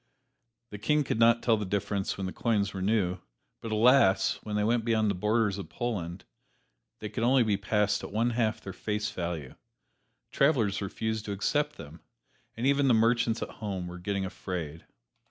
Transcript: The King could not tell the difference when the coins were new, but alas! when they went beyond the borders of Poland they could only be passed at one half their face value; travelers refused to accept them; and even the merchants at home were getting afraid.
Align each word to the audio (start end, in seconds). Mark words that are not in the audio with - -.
The 0.71 0.79
King 0.79 1.03
could 1.03 1.19
not 1.19 1.43
tell 1.43 1.57
the 1.57 1.63
difference 1.63 2.17
when 2.17 2.25
the 2.25 2.33
coins 2.33 2.73
were 2.73 2.81
new, 2.81 3.19
but 3.61 3.71
alas! 3.71 4.39
when 4.41 4.55
they 4.55 4.63
went 4.63 4.83
beyond 4.83 5.11
the 5.11 5.13
borders 5.13 5.59
of 5.59 5.69
Poland 5.69 6.25
they 6.97 7.07
could 7.07 7.23
only 7.23 7.43
be 7.43 7.55
passed 7.55 8.03
at 8.03 8.11
one 8.11 8.31
half 8.31 8.59
their 8.61 8.73
face 8.73 9.11
value; 9.11 9.53
travelers 10.31 10.81
refused 10.81 11.25
to 11.25 11.33
accept 11.33 11.77
them; 11.77 12.01
and 12.57 12.65
even 12.65 12.87
the 12.87 12.95
merchants 12.95 13.43
at 13.43 13.49
home 13.61 13.85
were 13.85 13.99
getting 13.99 14.25
afraid. 14.25 14.85